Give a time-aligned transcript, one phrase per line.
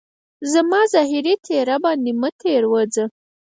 [0.53, 3.05] زما ظاهري څهره باندي مه تیروځه